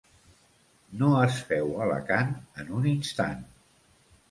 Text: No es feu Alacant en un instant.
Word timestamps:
No 1.01 1.09
es 1.25 1.37
feu 1.51 1.69
Alacant 1.87 2.33
en 2.65 2.75
un 2.81 2.91
instant. 2.95 3.47